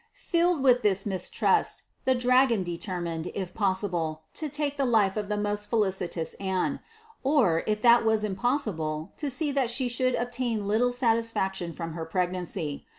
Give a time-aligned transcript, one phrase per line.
[0.15, 0.31] 317.
[0.41, 5.37] Filled with this mistrust, the dragon determined, if possible, to take the life of the
[5.37, 6.79] most felicitous Anne;
[7.23, 12.03] or, if that was impossible, to see that she should obtain little satisfaction from her
[12.03, 12.87] pregnancy.